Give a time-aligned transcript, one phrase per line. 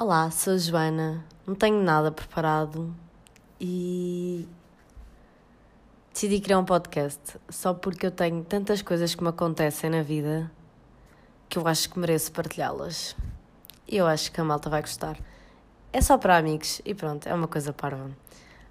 [0.00, 2.94] Olá, sou a Joana, não tenho nada preparado
[3.60, 4.48] e
[6.12, 10.48] decidi criar um podcast só porque eu tenho tantas coisas que me acontecem na vida
[11.48, 13.16] que eu acho que mereço partilhá-las.
[13.88, 15.18] E eu acho que a malta vai gostar.
[15.92, 18.08] É só para amigos e pronto, é uma coisa parva.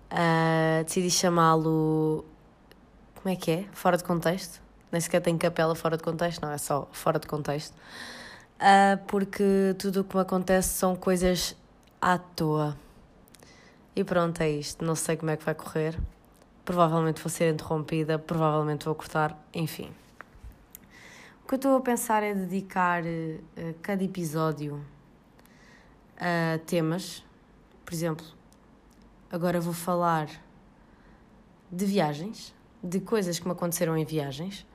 [0.09, 2.23] Uh, decidi chamá-lo.
[3.15, 3.65] Como é que é?
[3.73, 4.61] Fora de contexto?
[4.89, 7.75] Nem sequer tem capela fora de contexto, não, é só fora de contexto
[8.57, 11.55] uh, porque tudo o que me acontece são coisas
[12.01, 12.77] à toa.
[13.95, 14.83] E pronto, é isto.
[14.85, 15.97] Não sei como é que vai correr.
[16.63, 19.89] Provavelmente vou ser interrompida, provavelmente vou cortar, enfim.
[21.43, 24.83] O que eu estou a pensar é dedicar uh, cada episódio
[26.17, 27.23] a temas.
[27.85, 28.25] Por exemplo,
[29.31, 30.27] agora vou falar
[31.71, 34.65] de viagens, de coisas que me aconteceram em viagens.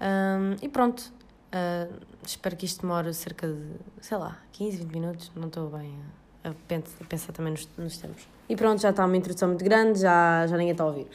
[0.00, 1.12] Um, e pronto,
[1.54, 5.32] Uh, espero que isto demore cerca de, sei lá, 15, 20 minutos.
[5.36, 5.94] Não estou bem
[6.42, 8.26] a, a pensar também nos, nos tempos.
[8.48, 11.06] E pronto, já está uma introdução muito grande, já, já ninguém está a ouvir.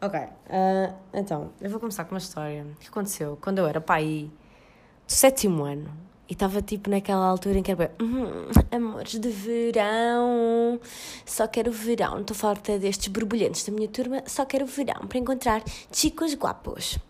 [0.00, 4.30] Ok, uh, então, eu vou começar com uma história que aconteceu quando eu era pai
[5.06, 5.90] do sétimo ano.
[6.28, 10.80] E estava tipo naquela altura em que era hum, amores de verão,
[11.26, 15.60] só quero verão, estou farta destes borbulhentos da minha turma, só quero verão para encontrar
[15.90, 17.00] chicos guapos.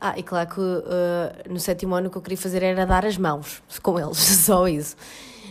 [0.00, 3.04] Ah, e claro que uh, no sétimo ano o que eu queria fazer era dar
[3.04, 4.96] as mãos com eles, só isso.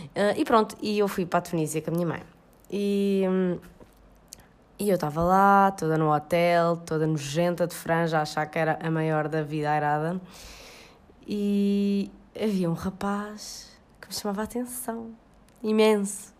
[0.06, 2.22] Uh, e pronto, e eu fui para a Tunísia com a minha mãe.
[2.68, 3.22] E,
[4.78, 8.78] e eu estava lá, toda no hotel, toda nojenta de franja, a achar que era
[8.82, 10.20] a maior da vida airada.
[11.26, 15.12] E havia um rapaz que me chamava a atenção,
[15.62, 16.32] imenso.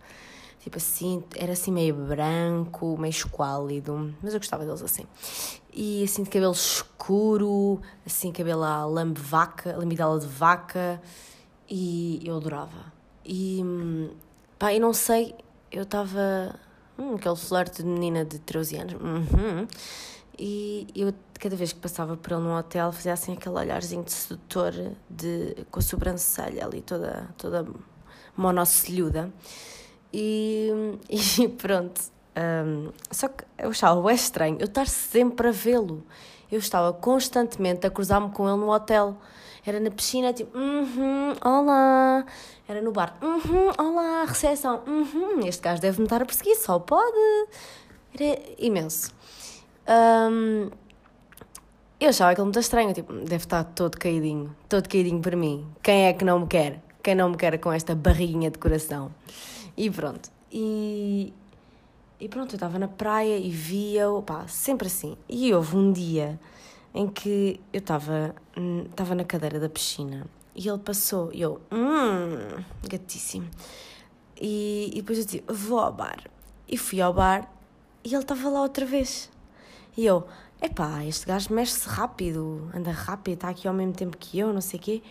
[0.61, 5.07] Tipo assim, era assim meio branco, meio esquálido, mas eu gostava deles assim
[5.73, 11.01] e assim de cabelo escuro, assim cabelo a lambe vaca, lambidela de vaca
[11.69, 12.93] e eu adorava.
[13.25, 13.63] E
[14.59, 15.35] pá, e não sei,
[15.71, 16.59] eu estava
[16.99, 19.67] hum, aquele flerte de menina de 13 anos uhum,
[20.39, 24.13] e eu cada vez que passava por ele no hotel fazia assim aquele olharzinho de
[24.13, 24.73] sedutor
[25.09, 27.67] de, com a sobrancelha ali toda, toda
[28.37, 29.33] monocelhuda
[30.13, 30.71] e,
[31.41, 32.01] e pronto
[32.37, 36.05] um, só que eu achava é estranho eu estar sempre a vê-lo.
[36.51, 39.17] Eu estava constantemente a cruzar-me com ele no hotel.
[39.65, 42.25] Era na piscina, tipo, uhum, olá.
[42.67, 45.47] Era no bar, uhum, olá, recepção, uhum.
[45.47, 47.47] Este gajo deve-me estar a perseguir, só pode.
[48.15, 49.13] Era imenso.
[49.89, 50.71] Um,
[52.01, 55.67] eu achava aquilo muito estranho, tipo, deve estar todo caidinho, todo caidinho para mim.
[55.83, 56.81] Quem é que não me quer?
[57.03, 59.13] Quem não me quer com esta barriguinha de coração?
[59.81, 60.31] E pronto.
[60.53, 61.33] E,
[62.21, 65.17] e pronto, eu estava na praia e via-o, pá, sempre assim.
[65.27, 66.39] E houve um dia
[66.93, 68.35] em que eu estava
[68.91, 73.49] estava na cadeira da piscina e ele passou e eu, hum, gatíssimo.
[74.39, 76.25] E, e depois eu disse, vou ao bar.
[76.69, 77.51] E fui ao bar
[78.05, 79.31] e ele estava lá outra vez.
[79.97, 80.27] E eu,
[80.61, 84.61] epá, este gajo mexe-se rápido, anda rápido, está aqui ao mesmo tempo que eu, não
[84.61, 85.03] sei o quê.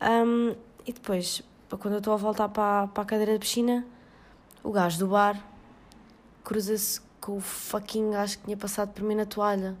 [0.00, 0.54] Um,
[0.86, 1.42] e depois,
[1.80, 3.84] quando eu estou a voltar para, para a cadeira da piscina,
[4.66, 5.40] o gajo do bar
[6.42, 9.76] cruza-se com o fucking gajo que tinha passado por mim na toalha.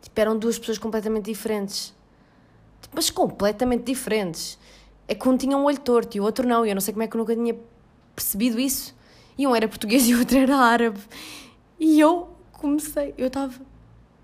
[0.00, 1.94] Tipo, eram duas pessoas completamente diferentes.
[2.80, 4.58] Tipo, mas completamente diferentes.
[5.06, 6.64] É que um tinha um olho torto e o outro não.
[6.64, 7.54] E eu não sei como é que eu nunca tinha
[8.16, 8.94] percebido isso.
[9.36, 11.00] E um era português e o outro era árabe.
[11.78, 13.52] E eu comecei, eu estava,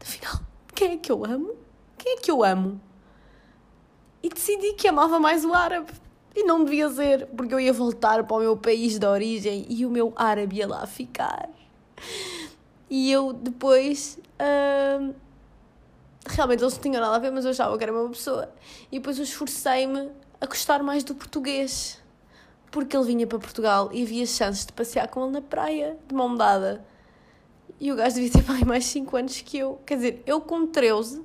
[0.01, 0.41] afinal,
[0.75, 1.55] quem é que eu amo?
[1.99, 2.81] Quem é que eu amo?
[4.23, 5.93] E decidi que amava mais o árabe.
[6.39, 9.85] E não devia ser, porque eu ia voltar para o meu país de origem e
[9.85, 11.51] o meu árabe ia lá ficar.
[12.89, 14.21] E eu depois.
[14.39, 15.13] Uh,
[16.29, 18.53] realmente eles não tinham nada a ver, mas eu achava que era uma pessoa.
[18.93, 22.01] E depois eu esforcei-me a gostar mais do português.
[22.71, 26.15] Porque ele vinha para Portugal e havia chances de passear com ele na praia, de
[26.15, 26.87] mão dada.
[27.81, 29.81] E o gajo devia ter pai mais 5 anos que eu.
[29.85, 31.21] Quer dizer, eu com 13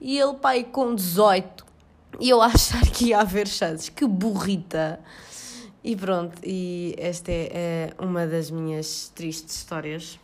[0.00, 1.68] e ele pai com 18.
[2.18, 3.88] E eu achar que ia haver chances.
[3.88, 5.00] Que burrita!
[5.82, 10.18] E pronto, e esta é, é uma das minhas tristes histórias.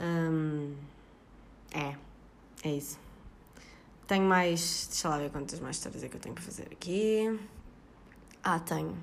[0.00, 0.74] Um,
[1.72, 1.94] é,
[2.64, 2.98] é isso.
[4.08, 4.88] Tenho mais.
[4.90, 7.38] Deixa lá ver quantas mais histórias é que eu tenho para fazer aqui.
[8.42, 8.96] Ah, tenho.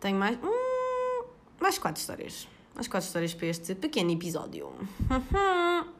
[0.00, 0.38] Tenho mais.
[0.42, 1.24] Hum,
[1.60, 2.48] mais quatro histórias.
[2.74, 4.72] Mais quatro histórias para este pequeno episódio.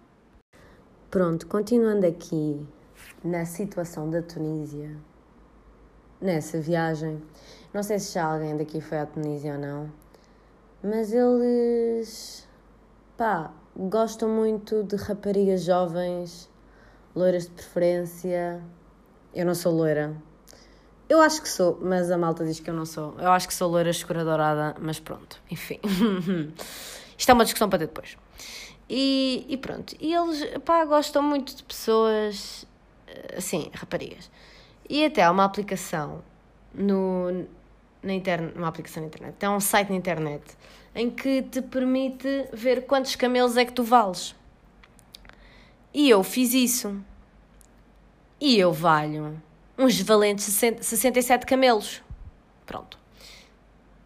[1.10, 2.66] Pronto, continuando aqui
[3.24, 4.94] na situação da Tunísia
[6.20, 7.22] nessa viagem.
[7.72, 9.92] Não sei se já alguém daqui foi à Tunísia ou não,
[10.82, 12.46] mas eles,
[13.16, 16.50] pá, gostam muito de raparigas jovens,
[17.14, 18.62] loiras de preferência.
[19.34, 20.14] Eu não sou loira,
[21.08, 23.14] Eu acho que sou, mas a malta diz que eu não sou.
[23.18, 25.80] Eu acho que sou loira escura dourada, mas pronto, enfim.
[27.16, 28.16] Isto é uma discussão para ter depois.
[28.88, 29.96] E, e pronto.
[29.98, 32.66] E eles, pá, gostam muito de pessoas,
[33.36, 34.30] assim, raparigas.
[34.88, 36.22] E até há uma aplicação
[36.74, 37.46] no,
[38.02, 40.42] na internet, uma aplicação na internet, tem um site na internet
[40.94, 44.34] em que te permite ver quantos camelos é que tu vales.
[45.92, 47.00] E eu fiz isso.
[48.40, 49.40] E eu valho
[49.78, 52.02] uns valentes 67 camelos.
[52.66, 52.98] Pronto.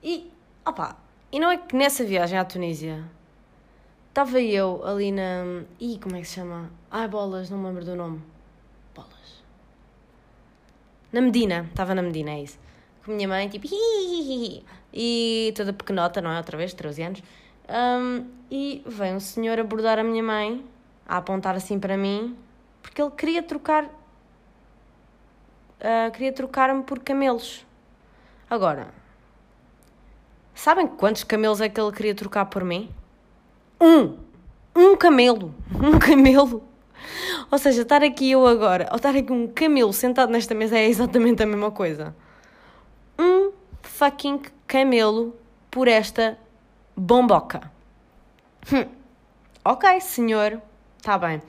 [0.03, 0.31] E,
[0.65, 0.97] opa,
[1.31, 3.05] e não é que nessa viagem à Tunísia
[4.09, 5.63] estava eu ali na.
[5.81, 6.71] Ih, como é que se chama?
[6.91, 8.23] Ai, bolas, não me lembro do nome.
[8.99, 9.45] Bolas.
[11.13, 12.59] Na Medina, estava na Medina, é isso.
[13.05, 13.67] Com a minha mãe, tipo,
[14.93, 16.37] e toda pequenota, não é?
[16.37, 17.23] Outra vez, 13 anos.
[17.69, 20.65] Um, e vem um senhor abordar a minha mãe,
[21.07, 22.37] a apontar assim para mim,
[22.83, 23.85] porque ele queria trocar.
[23.85, 27.65] Uh, queria trocar-me por camelos.
[28.51, 28.89] Agora,
[30.55, 32.91] sabem quantos camelos é que ele queria trocar por mim?
[33.81, 34.19] Um!
[34.75, 35.55] Um camelo!
[35.81, 36.67] Um camelo!
[37.51, 40.87] Ou seja, estar aqui eu agora, ou estar aqui um camelo sentado nesta mesa é
[40.87, 42.15] exatamente a mesma coisa.
[43.19, 43.53] Um
[43.83, 45.37] fucking camelo
[45.71, 46.39] por esta
[46.97, 47.71] bomboca.
[48.73, 48.87] Hum.
[49.65, 50.61] Ok, senhor.
[50.99, 51.43] Está bem.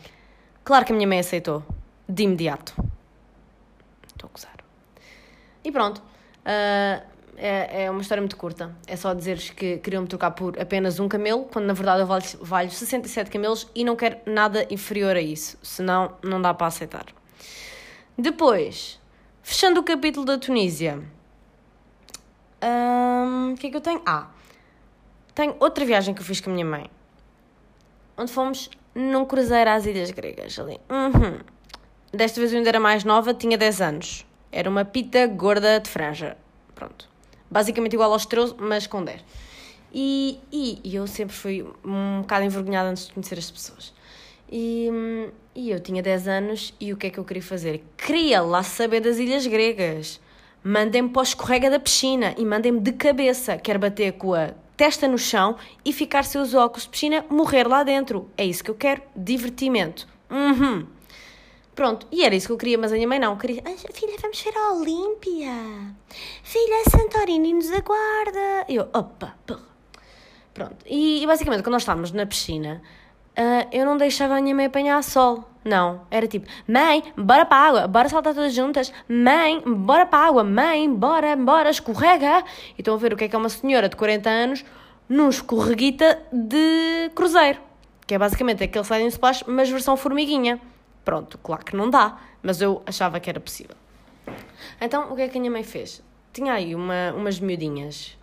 [0.63, 1.63] Claro que a minha mãe aceitou.
[2.07, 2.73] De imediato.
[4.07, 4.57] Estou a gozar.
[5.63, 6.01] E pronto.
[6.39, 7.05] Uh,
[7.39, 8.75] é, é uma história muito curta.
[8.85, 12.25] É só dizeres que queriam-me trocar por apenas um camelo, quando na verdade eu valho,
[12.41, 15.57] valho 67 camelos e não quero nada inferior a isso.
[15.63, 17.05] Senão, não dá para aceitar.
[18.17, 18.99] Depois,
[19.41, 21.01] fechando o capítulo da Tunísia.
[22.61, 24.01] O um, que é que eu tenho?
[24.05, 24.27] Ah,
[25.33, 26.89] tenho outra viagem que eu fiz com a minha mãe.
[28.17, 30.59] Onde fomos num cruzeiro às Ilhas Gregas.
[30.59, 30.77] Ali.
[30.89, 31.39] Uhum.
[32.11, 34.25] Desta vez eu ainda era mais nova, tinha 10 anos.
[34.51, 36.35] Era uma pita gorda de franja.
[36.75, 37.07] Pronto.
[37.49, 39.23] Basicamente igual aos 13, mas com 10.
[39.93, 43.93] E, e, eu sempre fui um bocado envergonhada antes de conhecer as pessoas.
[44.51, 44.89] E,
[45.55, 47.83] e eu tinha 10 anos e o que é que eu queria fazer?
[47.97, 50.19] Queria lá saber das ilhas gregas.
[50.63, 53.57] Mandem-me para o escorrega da piscina e mandem-me de cabeça.
[53.57, 57.83] Quero bater com a testa no chão e ficar seus óculos de piscina, morrer lá
[57.83, 58.29] dentro.
[58.37, 59.01] É isso que eu quero.
[59.15, 60.07] Divertimento.
[60.29, 60.85] Uhum.
[61.79, 63.37] Pronto, e era isso que eu queria, mas a minha mãe não.
[63.37, 65.95] Queria, filha, vamos ver a Olímpia.
[66.43, 68.65] Filha, Santorini nos aguarda.
[68.67, 69.61] Eu, opa, porra.
[70.53, 72.81] Pronto, e, e, basicamente quando nós estávamos na piscina,
[73.29, 75.45] uh, eu não deixava a minha mãe apanhar sol.
[75.63, 78.91] Não, era tipo, mãe, bora para a água, bora saltar todas juntas.
[79.07, 80.43] Mãe, bora para a água.
[80.43, 82.43] Mãe, bora, bora, escorrega.
[82.77, 84.65] E estão a ver o que é que é uma senhora de 40 anos
[85.07, 87.61] num escorreguita de cruzeiro.
[88.05, 90.59] Que é basicamente aquele sliding splash, mas versão formiguinha.
[91.09, 93.75] Pronto, claro que não dá, mas eu achava que era possível.
[94.79, 96.03] Então, o que é que a minha mãe fez?
[96.31, 98.15] Tinha aí uma, umas miudinhas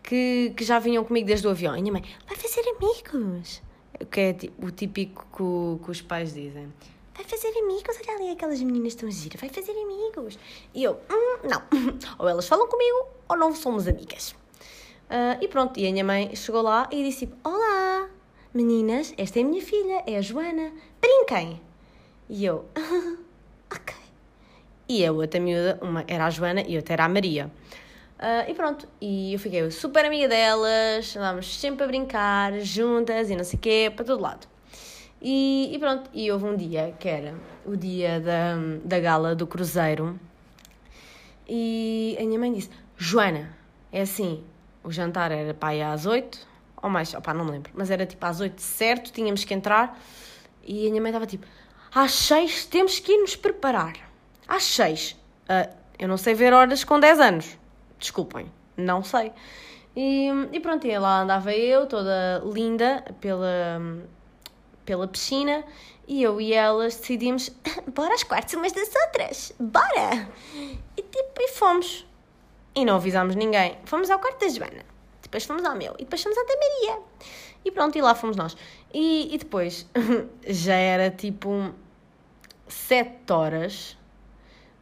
[0.00, 1.74] que, que já vinham comigo desde o avião.
[1.74, 3.60] E a minha mãe, vai fazer amigos.
[4.00, 6.72] O que é o típico que, que os pais dizem.
[7.16, 10.38] Vai fazer amigos, olha ali aquelas meninas tão giras, vai fazer amigos.
[10.72, 11.62] E eu, hum, não.
[12.16, 14.36] Ou elas falam comigo ou não somos amigas.
[15.10, 18.08] Uh, e pronto, e a minha mãe chegou lá e disse: Olá,
[18.54, 21.60] meninas, esta é a minha filha, é a Joana, brinquem.
[22.32, 22.64] E eu,
[23.68, 23.92] ok.
[24.88, 27.50] E a outra miúda, uma era a Joana e outra era a Maria.
[28.20, 33.34] Uh, e pronto, e eu fiquei super amiga delas, andávamos sempre a brincar, juntas e
[33.34, 34.46] não sei o quê, para todo lado.
[35.20, 37.34] E, e, pronto, e houve um dia que era
[37.66, 40.18] o dia da, da gala do Cruzeiro,
[41.48, 43.50] e a minha mãe disse: Joana,
[43.90, 44.44] é assim,
[44.84, 46.46] o jantar era aí às oito,
[46.80, 50.00] ou mais, opá, não me lembro, mas era tipo às oito certo, tínhamos que entrar,
[50.62, 51.44] e a minha mãe estava tipo:
[51.94, 53.94] às seis temos que ir nos preparar.
[54.46, 55.12] Às seis.
[55.48, 57.58] Uh, eu não sei ver horas com 10 anos.
[57.98, 59.32] Desculpem, não sei.
[59.94, 63.80] E, e pronto, e lá andava eu, toda linda, pela,
[64.84, 65.64] pela piscina,
[66.06, 67.50] e eu e elas decidimos,
[67.92, 70.28] bora às quartos umas das outras, bora!
[70.96, 72.06] E tipo, e fomos.
[72.74, 73.76] E não avisámos ninguém.
[73.84, 74.84] Fomos ao quarto da Joana,
[75.22, 77.02] depois fomos ao meu, e depois fomos ao da Maria.
[77.64, 78.56] E pronto, e lá fomos nós.
[78.92, 79.88] E, e depois
[80.46, 81.74] já era tipo
[82.66, 83.96] sete horas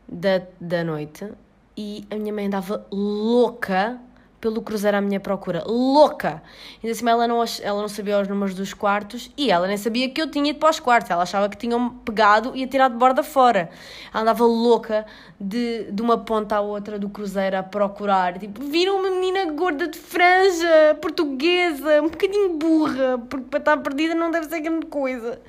[0.07, 1.31] da, da noite
[1.77, 4.01] e a minha mãe andava louca
[4.41, 5.65] pelo cruzeiro à minha procura.
[5.67, 6.43] Louca!
[6.83, 10.09] Ainda assim, ela não, ela não sabia os números dos quartos e ela nem sabia
[10.09, 11.11] que eu tinha ido para os quartos.
[11.11, 13.71] Ela achava que tinham pegado e tirado de borda fora.
[14.13, 15.05] Ela andava louca
[15.41, 18.39] de, de uma ponta à outra do cruzeiro a procurar.
[18.39, 24.15] Tipo, viram uma menina gorda de franja, portuguesa, um bocadinho burra, porque para estar perdida
[24.15, 25.41] não deve ser grande coisa.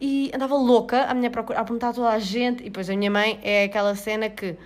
[0.00, 2.62] E andava louca a minha procura, a perguntar a toda a gente.
[2.62, 4.56] E depois a minha mãe é aquela cena que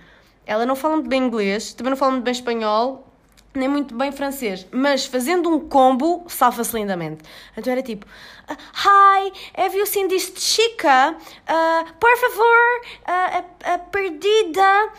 [0.45, 3.07] ela não fala muito bem inglês, também não fala muito bem espanhol,
[3.53, 7.23] nem muito bem francês, mas fazendo um combo, salva-se lindamente.
[7.55, 11.15] Então era tipo: uh, Hi, have you seen this chica?
[11.15, 14.89] Uh, por favor, uh, uh, perdida,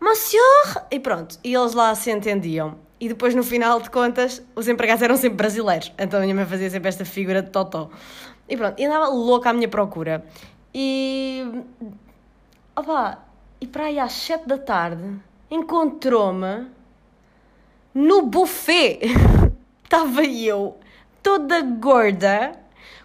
[0.00, 0.84] monsieur.
[0.90, 2.78] E pronto, e eles lá se entendiam.
[3.00, 5.90] E depois, no final de contas, os empregados eram sempre brasileiros.
[5.98, 7.90] Então a minha mãe fazia sempre esta figura de totó.
[8.46, 10.24] E pronto, e andava louca à minha procura.
[10.74, 11.44] E.
[12.76, 13.18] Opa,
[13.60, 15.18] e para aí às 7 da tarde,
[15.50, 16.66] encontrou-me
[17.94, 19.00] no buffet.
[19.84, 20.76] Estava eu,
[21.22, 22.52] toda gorda,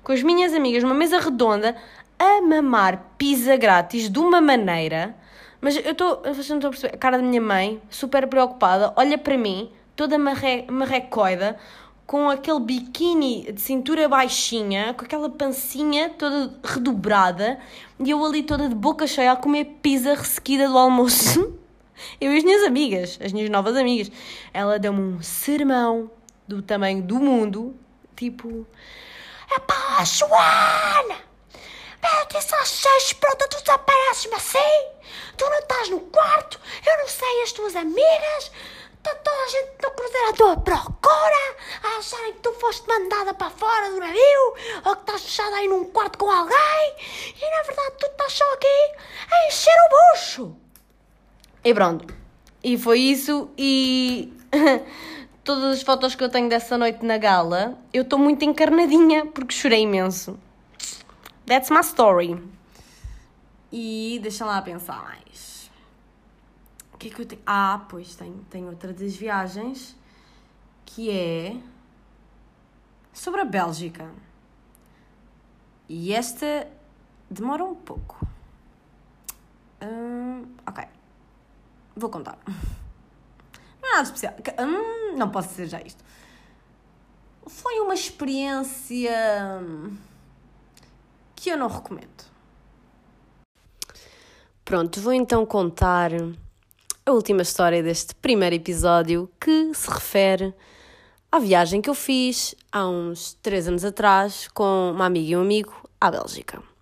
[0.03, 1.75] com as minhas amigas, numa mesa redonda,
[2.19, 5.15] a mamar pizza grátis de uma maneira.
[5.59, 8.93] Mas eu estou, vocês não estão a perceber, a cara da minha mãe, super preocupada,
[8.95, 11.57] olha para mim, toda marre, marrecoida,
[12.05, 17.57] com aquele biquíni de cintura baixinha, com aquela pancinha toda redobrada,
[17.99, 21.51] e eu ali toda de boca cheia a comer pizza ressequida do almoço.
[22.19, 24.11] Eu e as minhas amigas, as minhas novas amigas.
[24.53, 26.11] Ela deu-me um sermão
[26.47, 27.75] do tamanho do mundo,
[28.15, 28.67] tipo...
[29.55, 31.23] Epá, Joana!
[32.01, 34.95] Mete essas seis pronto, tu desapareces-me assim!
[35.37, 38.51] Tu não estás no quarto, eu não sei as tuas amigas,
[38.97, 43.33] está toda a gente no cruzeiro à tua procura, a acharem que tu foste mandada
[43.33, 46.95] para fora do navio, ou que estás fechada aí num quarto com alguém,
[47.35, 48.91] e na verdade tu estás só aqui
[49.31, 50.64] a encher o bucho.
[51.65, 52.13] E pronto.
[52.63, 53.49] E foi isso.
[53.57, 54.31] E
[55.43, 59.51] todas as fotos que eu tenho dessa noite na gala, eu estou muito encarnadinha porque
[59.55, 60.37] chorei imenso.
[61.47, 62.39] That's my story.
[63.71, 65.71] E deixa lá pensar mais.
[66.93, 67.41] O que é que eu tenho?
[67.47, 69.95] Ah, pois tenho, tenho outra das viagens
[70.85, 71.57] que é
[73.11, 74.07] sobre a Bélgica.
[75.89, 76.67] E esta
[77.27, 78.27] demora um pouco.
[79.81, 80.85] Hum, ok.
[81.95, 82.37] Vou contar.
[83.81, 84.33] Não é nada especial.
[84.59, 86.03] Hum, não posso dizer já isto.
[87.47, 89.11] Foi uma experiência
[91.35, 92.25] que eu não recomendo.
[94.65, 96.11] Pronto, vou então contar
[97.05, 100.55] a última história deste primeiro episódio que se refere
[101.31, 105.41] à viagem que eu fiz há uns 3 anos atrás com uma amiga e um
[105.41, 106.74] amigo à Bélgica.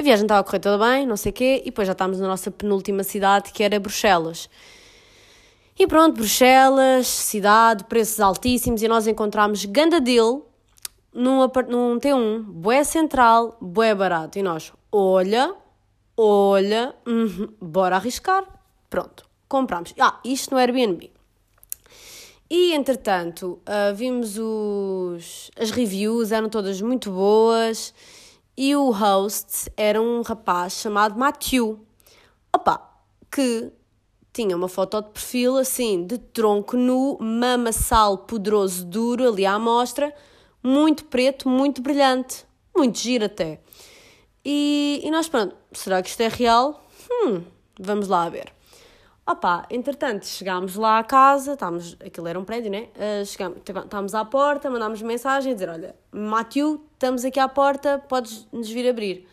[0.00, 2.18] A viagem estava a correr toda bem, não sei o quê, e depois já estávamos
[2.18, 4.48] na nossa penúltima cidade, que era Bruxelas.
[5.78, 10.46] E pronto, Bruxelas, cidade, preços altíssimos, e nós encontramos Gandadil
[11.12, 14.38] num, num T1, bué central, bué barato.
[14.38, 15.54] E nós, olha,
[16.16, 18.42] olha, uhum, bora arriscar.
[18.88, 19.92] Pronto, compramos.
[20.00, 21.12] Ah, isto no Airbnb.
[22.48, 27.92] E entretanto, uh, vimos os, as reviews, eram todas muito boas
[28.60, 31.80] e o host era um rapaz chamado Matthew.
[32.54, 32.90] Opa,
[33.32, 33.72] que
[34.34, 40.14] tinha uma foto de perfil assim, de tronco nu, mamassal poderoso duro ali à mostra,
[40.62, 42.44] muito preto, muito brilhante,
[42.76, 43.62] muito giro até.
[44.44, 46.86] E, e nós, pronto, será que isto é real?
[47.10, 47.42] Hum,
[47.78, 48.52] vamos lá ver.
[49.30, 52.88] Opa, entretanto, chegámos lá à casa, estávamos, aquilo era um prédio, né?
[52.96, 58.00] Uh, chegámos, estávamos à porta, mandámos mensagem a dizer: Olha, Matthew, estamos aqui à porta,
[58.08, 59.28] podes-nos vir abrir.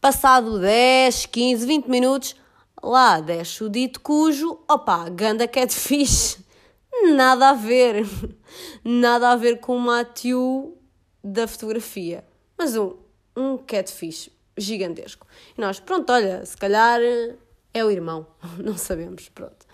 [0.00, 2.34] Passado 10, 15, 20 minutos,
[2.82, 6.40] lá desce o dito cujo, opa, ganda catfish.
[7.14, 8.04] Nada a ver.
[8.82, 10.76] Nada a ver com o Matthew
[11.22, 12.24] da fotografia.
[12.58, 12.96] Mas um,
[13.36, 15.24] um catfish gigantesco.
[15.56, 17.00] E nós, pronto, olha, se calhar
[17.72, 18.26] é o irmão,
[18.58, 19.66] não sabemos, pronto.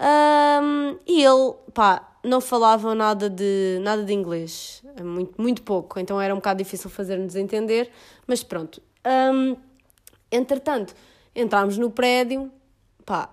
[0.00, 6.20] Um, e ele, pá, não falava nada de, nada de inglês, muito, muito pouco, então
[6.20, 7.90] era um bocado difícil fazer-nos entender,
[8.26, 8.82] mas pronto.
[9.06, 9.56] Um,
[10.32, 10.94] entretanto,
[11.34, 12.50] entramos no prédio,
[13.04, 13.30] pá,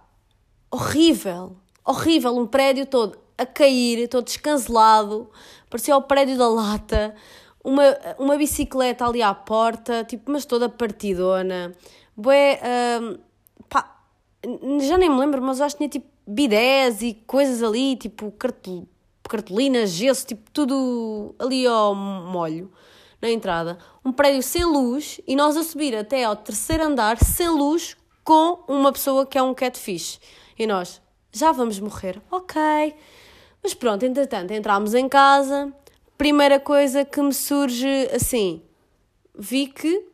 [0.69, 5.29] horrível, horrível, um prédio todo a cair, todo descancelado,
[5.69, 7.15] parecia o prédio da lata,
[7.63, 7.83] uma,
[8.17, 11.73] uma bicicleta ali à porta, tipo, mas toda partidona,
[12.15, 12.59] bué,
[13.01, 13.26] um,
[14.81, 18.87] já nem me lembro, mas acho que tinha tipo bidés e coisas ali, tipo cartol,
[19.27, 22.71] cartolinas, gesso, tipo tudo ali ao molho
[23.21, 23.77] na entrada.
[24.03, 28.63] Um prédio sem luz e nós a subir até ao terceiro andar sem luz com
[28.67, 30.19] uma pessoa que é um catfish.
[30.57, 31.01] E nós,
[31.31, 32.61] já vamos morrer, ok.
[33.63, 35.73] Mas pronto, entretanto, entramos em casa.
[36.17, 38.61] Primeira coisa que me surge assim,
[39.37, 40.05] vi que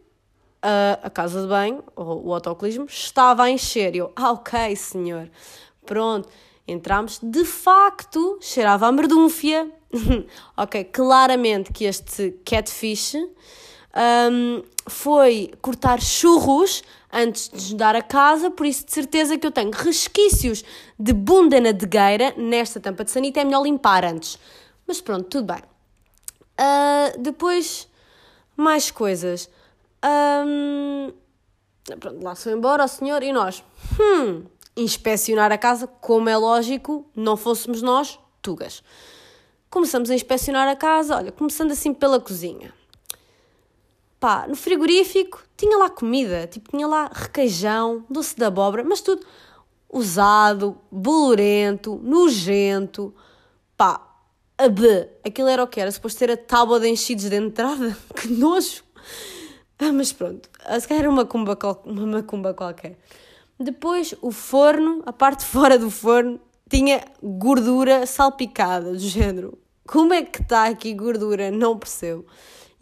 [0.63, 3.93] a, a casa de banho, ou o autocolismo, estava a encher.
[3.95, 5.29] Eu, ah, ok, senhor.
[5.85, 6.29] Pronto,
[6.65, 7.19] entramos.
[7.21, 9.69] De facto, cheirava a merdúnfia.
[10.55, 13.15] ok, claramente que este catfish
[13.95, 19.45] um, foi cortar churros antes de nos dar a casa, por isso de certeza que
[19.45, 20.63] eu tenho resquícios
[20.97, 24.39] de bunda na degueira nesta tampa de sanita, é melhor limpar antes.
[24.87, 25.61] Mas pronto, tudo bem.
[26.59, 27.87] Uh, depois,
[28.55, 29.49] mais coisas.
[30.03, 31.13] Um,
[31.99, 33.63] pronto, lá se embora o senhor e nós,
[33.99, 34.43] hum,
[34.75, 38.83] inspecionar a casa, como é lógico, não fôssemos nós, tugas.
[39.69, 42.73] Começamos a inspecionar a casa, olha, começando assim pela cozinha
[44.23, 49.25] pá, no frigorífico tinha lá comida, tipo, tinha lá requeijão, doce de abóbora, mas tudo
[49.91, 53.13] usado, bolorento, nojento,
[53.75, 54.01] pá,
[54.57, 55.09] a B.
[55.25, 58.85] Aquilo era o que era, suposto ter a tábua de enchidos de entrada, que nojo.
[59.79, 62.97] Ah, mas pronto, ah, se calhar era uma macumba, uma macumba qualquer.
[63.59, 66.39] Depois, o forno, a parte fora do forno,
[66.69, 69.57] tinha gordura salpicada, do género.
[69.85, 71.51] Como é que está aqui gordura?
[71.51, 72.25] Não percebo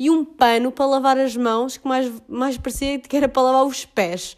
[0.01, 3.67] e um pano para lavar as mãos, que mais, mais parecia que era para lavar
[3.67, 4.35] os pés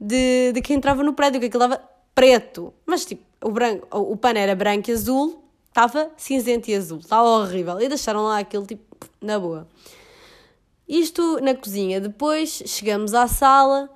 [0.00, 2.72] de, de quem entrava no prédio, que aquilo estava preto.
[2.86, 7.28] Mas tipo, o, branco, o pano era branco e azul, estava cinzento e azul, estava
[7.28, 7.78] horrível.
[7.78, 8.82] E deixaram lá aquilo tipo,
[9.20, 9.68] na boa.
[10.88, 12.00] Isto na cozinha.
[12.00, 13.88] Depois chegamos à sala,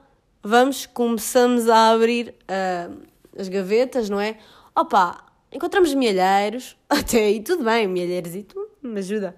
[0.43, 3.03] vamos, começamos a abrir uh,
[3.39, 4.39] as gavetas, não é?
[4.75, 9.37] Opa, encontramos milheiros, até aí tudo bem, milheiros e tu me ajuda.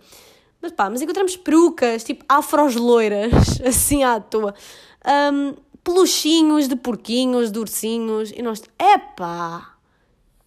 [0.60, 3.32] Mas pá, mas encontramos perucas, tipo afros loiras,
[3.64, 4.54] assim à toa.
[5.32, 8.32] Um, peluchinhos de porquinhos, de ursinhos.
[8.36, 9.76] E nós, epá,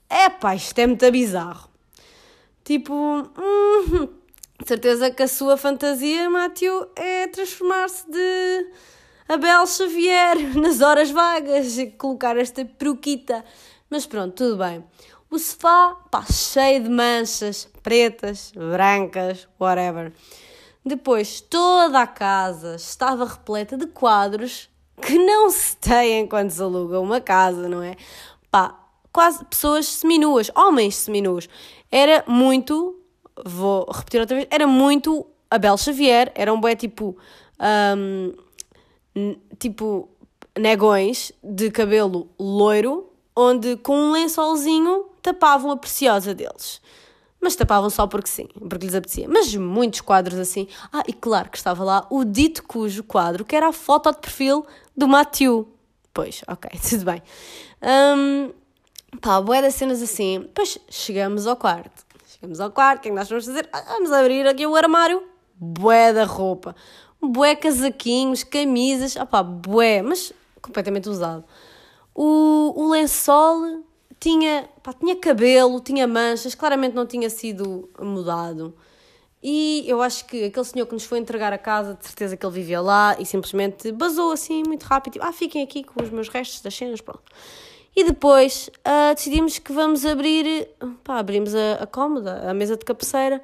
[0.10, 1.70] epá, isto é muito bizarro.
[2.64, 4.08] Tipo, hum,
[4.68, 8.68] certeza que a sua fantasia, Matthew, é transformar-se de
[9.28, 13.44] Abel Xavier nas horas vagas e colocar esta peruquita.
[13.90, 14.84] Mas pronto, tudo bem.
[15.30, 20.12] O sofá, pá, cheio de manchas pretas, brancas, whatever.
[20.86, 24.70] Depois, toda a casa estava repleta de quadros
[25.02, 27.96] que não se têm quando se aluga uma casa, não é?
[28.50, 28.78] Pá,
[29.12, 31.48] quase pessoas seminuas, homens seminus.
[31.92, 33.01] Era muito,
[33.46, 37.18] vou repetir outra vez, era muito Abel Xavier, era um bué tipo,
[37.60, 38.34] um,
[39.60, 40.10] tipo
[40.58, 46.82] negões de cabelo loiro, onde com um lençolzinho tapavam a preciosa deles.
[47.40, 49.28] Mas tapavam só porque sim, porque lhes apetecia.
[49.28, 50.68] Mas muitos quadros assim.
[50.94, 54.20] Ah, e claro que estava lá o dito cujo quadro, que era a foto de
[54.20, 55.68] perfil do Matthew.
[56.14, 57.24] Pois, ok, tudo bem.
[57.82, 58.52] Um,
[59.20, 60.42] pá, boé das cenas assim.
[60.42, 62.06] Depois chegamos ao quarto.
[62.42, 63.70] Chegamos ao quarto, o que é que nós vamos fazer?
[63.72, 65.22] Ah, vamos abrir aqui o armário.
[65.56, 66.76] Bué da roupa.
[67.22, 69.16] Bué casaquinhos, camisas.
[69.16, 71.44] Ah pá, bué, mas completamente usado.
[72.16, 73.84] O, o lençol
[74.20, 78.76] tinha, pá, tinha cabelo, tinha manchas, claramente não tinha sido mudado.
[79.44, 82.44] E eu acho que aquele senhor que nos foi entregar a casa, de certeza que
[82.44, 86.10] ele vivia lá e simplesmente basou assim muito rápido, tipo, ah, fiquem aqui com os
[86.10, 87.22] meus restos das cenas, pronto.
[87.96, 90.70] E depois uh, decidimos que vamos abrir,
[91.04, 93.42] pá, abrimos a, a cómoda, a mesa de cabeceira,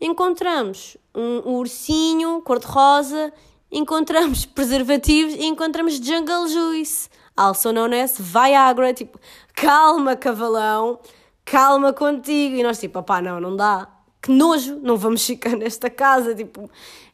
[0.00, 3.32] encontramos um, um ursinho cor-de-rosa,
[3.72, 9.20] encontramos preservativos e encontramos Jungle Juice also known as Viagra, tipo,
[9.54, 10.98] calma, cavalão,
[11.44, 12.56] calma contigo.
[12.56, 13.88] E nós, tipo, opá, não, não dá.
[14.22, 16.70] Que nojo, não vamos ficar nesta casa, tipo,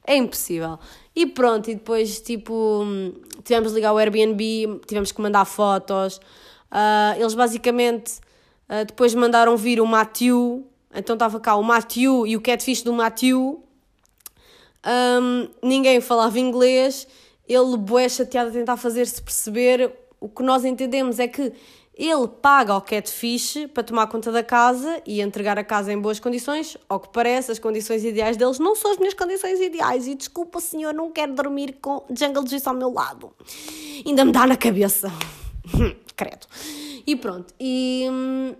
[0.07, 0.79] é impossível.
[1.15, 2.85] E pronto, e depois, tipo,
[3.45, 6.21] tivemos de ligar o Airbnb, tivemos que mandar fotos.
[6.73, 8.15] Uh, eles basicamente
[8.69, 12.93] uh, depois mandaram vir o Matthew, então estava cá o Matthew e o catfish do
[12.93, 13.63] Matthew.
[14.85, 17.07] Um, ninguém falava inglês,
[17.47, 21.53] ele, bué chateado, a tentar fazer-se perceber o que nós entendemos é que
[21.95, 26.19] ele paga ao catfish para tomar conta da casa e entregar a casa em boas
[26.19, 26.77] condições.
[26.89, 30.07] Ao que parece, as condições ideais deles não são as minhas condições ideais.
[30.07, 33.33] E desculpa, senhor, não quero dormir com Jungle Juice ao meu lado.
[34.07, 35.13] Ainda me dá na cabeça.
[36.17, 36.47] Credo.
[37.07, 37.53] E pronto.
[37.59, 38.07] E.
[38.11, 38.55] Hum,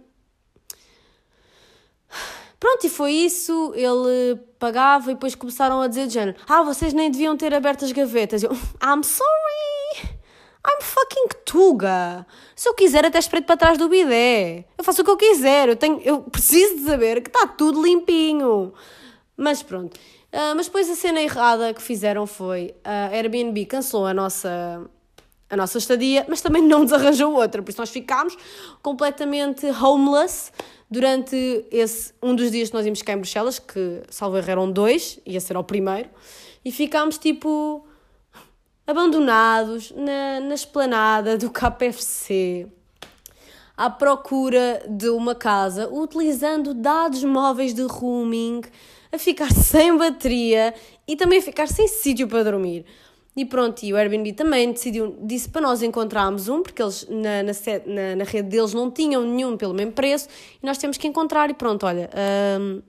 [2.59, 3.73] pronto, e foi isso.
[3.75, 7.85] Ele pagava e depois começaram a dizer de género: Ah, vocês nem deviam ter aberto
[7.85, 8.43] as gavetas.
[8.43, 10.19] Eu, I'm sorry.
[10.65, 12.25] I'm fucking Tuga.
[12.55, 14.65] Se eu quiser, até espreito para trás do bidé.
[14.79, 15.69] Eu faço o que eu quiser.
[15.69, 18.73] Eu, tenho, eu preciso de saber que está tudo limpinho.
[19.37, 19.99] Mas pronto.
[20.33, 24.89] Uh, mas depois a cena errada que fizeram foi a Airbnb cancelou a nossa,
[25.53, 27.63] a nossa estadia, mas também não nos arranjou outra.
[27.63, 28.35] Por isso nós ficámos
[28.81, 30.51] completamente homeless
[30.91, 34.73] durante esse, um dos dias que nós íamos ficar em Bruxelas, que salvo erro eram
[34.73, 36.09] dois, ia ser ao primeiro,
[36.65, 37.87] e ficámos tipo
[38.87, 42.67] abandonados na, na esplanada do KFC,
[43.77, 48.63] à procura de uma casa, utilizando dados móveis de roaming,
[49.13, 50.73] a ficar sem bateria
[51.07, 52.87] e também a ficar sem sítio para dormir.
[53.35, 57.43] E pronto, e o Airbnb também decidiu, disse para nós encontrarmos um, porque eles na,
[57.43, 57.53] na,
[57.87, 60.29] na, na rede deles não tinham nenhum pelo mesmo preço,
[60.63, 62.11] e nós temos que encontrar, e pronto, olha,
[62.61, 62.83] hum,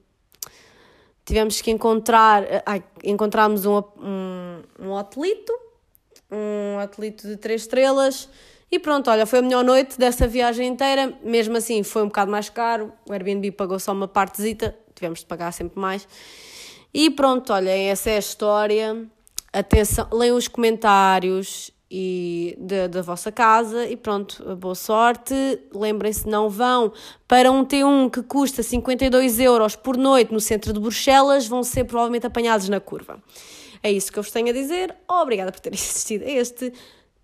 [1.24, 5.54] tivemos que encontrar, ai, encontramos um, um, um hotelito,
[6.30, 8.28] um hotelito de três estrelas,
[8.70, 12.30] e pronto, olha, foi a melhor noite dessa viagem inteira, mesmo assim foi um bocado
[12.30, 16.06] mais caro, o Airbnb pagou só uma partezita, tivemos de pagar sempre mais,
[16.94, 19.08] e pronto, olha, essa é a história
[19.54, 25.34] atenção, leiam os comentários e da, da vossa casa e pronto, boa sorte.
[25.72, 26.92] Lembrem-se, não vão
[27.28, 31.84] para um T1 que custa 52 euros por noite no centro de Bruxelas, vão ser
[31.84, 33.22] provavelmente apanhados na curva.
[33.84, 34.96] É isso que eu vos tenho a dizer.
[35.08, 36.74] Obrigada por terem assistido a este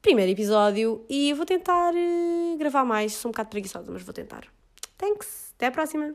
[0.04, 3.14] primeiro episódio e vou tentar uh, gravar mais.
[3.14, 4.44] Sou um bocado preguiçosa, mas vou tentar.
[4.98, 5.54] Thanks!
[5.56, 6.14] Até à próxima!